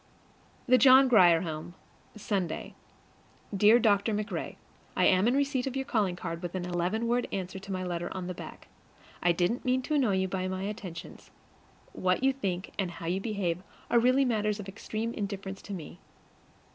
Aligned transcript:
THE 0.65 0.79
JOHN 0.79 1.09
GRIER 1.09 1.41
HOME, 1.41 1.75
Sunday. 2.17 2.73
Dear 3.55 3.77
Dr. 3.77 4.15
MacRae: 4.15 4.57
I 4.95 5.05
am 5.05 5.27
in 5.27 5.35
receipt 5.35 5.67
of 5.67 5.75
your 5.75 5.85
calling 5.85 6.15
card 6.15 6.41
with 6.41 6.55
an 6.55 6.65
eleven 6.65 7.05
word 7.07 7.27
answer 7.31 7.59
to 7.59 7.71
my 7.71 7.83
letter 7.83 8.09
on 8.11 8.25
the 8.25 8.33
back. 8.33 8.67
I 9.21 9.31
didn't 9.31 9.63
mean 9.63 9.83
to 9.83 9.93
annoy 9.93 10.15
you 10.15 10.27
by 10.27 10.47
my 10.47 10.63
attentions. 10.63 11.29
What 11.93 12.23
you 12.23 12.33
think 12.33 12.71
and 12.79 12.89
how 12.89 13.05
you 13.05 13.21
behave 13.21 13.61
are 13.91 13.99
really 13.99 14.25
matters 14.25 14.59
of 14.59 14.67
extreme 14.67 15.13
indifference 15.13 15.61
to 15.61 15.73
me. 15.75 15.99